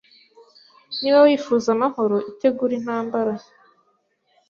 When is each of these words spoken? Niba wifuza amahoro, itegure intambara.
Niba 1.01 1.19
wifuza 1.25 1.67
amahoro, 1.75 2.15
itegure 2.31 2.73
intambara. 2.79 3.33